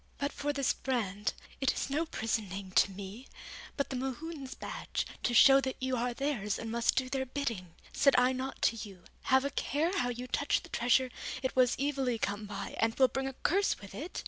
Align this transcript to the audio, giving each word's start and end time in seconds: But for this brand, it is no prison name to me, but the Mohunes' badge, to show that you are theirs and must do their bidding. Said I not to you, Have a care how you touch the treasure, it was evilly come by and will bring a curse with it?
But 0.17 0.31
for 0.33 0.51
this 0.51 0.73
brand, 0.73 1.33
it 1.59 1.75
is 1.75 1.87
no 1.91 2.07
prison 2.07 2.49
name 2.49 2.71
to 2.71 2.89
me, 2.89 3.27
but 3.77 3.91
the 3.91 3.95
Mohunes' 3.95 4.55
badge, 4.55 5.05
to 5.21 5.35
show 5.35 5.61
that 5.61 5.75
you 5.79 5.95
are 5.95 6.11
theirs 6.11 6.57
and 6.57 6.71
must 6.71 6.95
do 6.95 7.07
their 7.07 7.23
bidding. 7.27 7.75
Said 7.93 8.15
I 8.17 8.31
not 8.31 8.63
to 8.63 8.75
you, 8.77 9.03
Have 9.25 9.45
a 9.45 9.51
care 9.51 9.95
how 9.95 10.09
you 10.09 10.25
touch 10.25 10.63
the 10.63 10.69
treasure, 10.69 11.11
it 11.43 11.55
was 11.55 11.75
evilly 11.77 12.17
come 12.17 12.47
by 12.47 12.75
and 12.79 12.95
will 12.95 13.09
bring 13.09 13.27
a 13.27 13.33
curse 13.33 13.79
with 13.79 13.93
it? 13.93 14.19